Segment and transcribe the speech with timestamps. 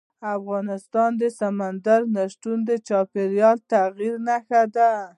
[0.37, 4.89] افغانستان کې سمندر نه شتون د چاپېریال د تغیر نښه ده.